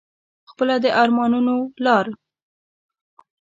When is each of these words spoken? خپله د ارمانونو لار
خپله 0.49 0.75
د 0.83 0.85
ارمانونو 1.01 1.55
لار 1.85 2.05